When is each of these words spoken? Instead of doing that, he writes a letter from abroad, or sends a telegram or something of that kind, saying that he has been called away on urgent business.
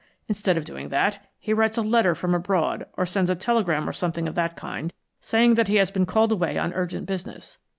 Instead 0.27 0.57
of 0.57 0.65
doing 0.65 0.89
that, 0.89 1.27
he 1.37 1.53
writes 1.53 1.77
a 1.77 1.83
letter 1.83 2.15
from 2.15 2.33
abroad, 2.33 2.87
or 2.97 3.05
sends 3.05 3.29
a 3.29 3.35
telegram 3.35 3.87
or 3.87 3.93
something 3.93 4.27
of 4.27 4.33
that 4.33 4.55
kind, 4.57 4.93
saying 5.19 5.53
that 5.53 5.67
he 5.67 5.75
has 5.75 5.91
been 5.91 6.07
called 6.07 6.31
away 6.31 6.57
on 6.57 6.73
urgent 6.73 7.05
business. 7.05 7.59